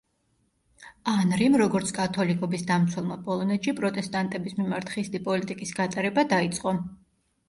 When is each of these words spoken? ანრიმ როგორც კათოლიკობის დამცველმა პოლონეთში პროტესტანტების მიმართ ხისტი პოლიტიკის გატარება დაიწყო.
ანრიმ 1.11 1.57
როგორც 1.61 1.91
კათოლიკობის 1.97 2.63
დამცველმა 2.71 3.17
პოლონეთში 3.27 3.73
პროტესტანტების 3.81 4.55
მიმართ 4.63 4.89
ხისტი 4.95 5.21
პოლიტიკის 5.29 5.75
გატარება 5.81 6.25
დაიწყო. 6.33 6.75